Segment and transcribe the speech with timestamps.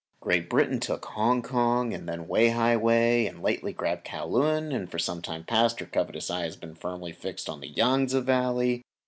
[0.19, 4.89] Great Britain took Hong Kong and then Wei hai wei, and lately grabbed Kowloon and
[4.89, 8.83] for some time past her covetous eye has been firmly fixed on the Yangtse valley.